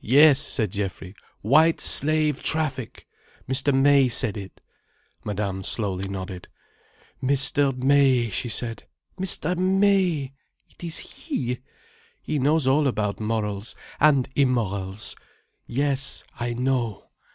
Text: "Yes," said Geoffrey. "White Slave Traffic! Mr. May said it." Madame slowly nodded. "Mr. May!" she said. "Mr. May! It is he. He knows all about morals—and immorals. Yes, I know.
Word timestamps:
"Yes," 0.00 0.40
said 0.40 0.72
Geoffrey. 0.72 1.14
"White 1.42 1.82
Slave 1.82 2.42
Traffic! 2.42 3.06
Mr. 3.46 3.74
May 3.74 4.08
said 4.08 4.38
it." 4.38 4.62
Madame 5.22 5.62
slowly 5.62 6.08
nodded. 6.08 6.48
"Mr. 7.22 7.76
May!" 7.76 8.30
she 8.30 8.48
said. 8.48 8.84
"Mr. 9.20 9.54
May! 9.58 10.32
It 10.70 10.82
is 10.82 10.96
he. 11.26 11.58
He 12.22 12.38
knows 12.38 12.66
all 12.66 12.86
about 12.86 13.20
morals—and 13.20 14.30
immorals. 14.34 15.14
Yes, 15.66 16.24
I 16.40 16.54
know. 16.54 17.10